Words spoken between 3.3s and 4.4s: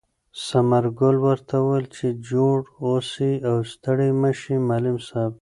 او ستړی مه